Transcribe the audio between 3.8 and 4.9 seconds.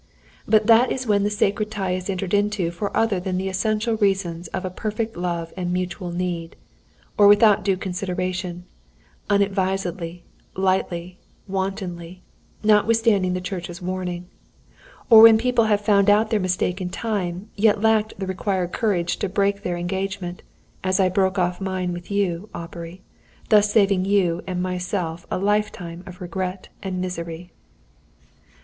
reasons of a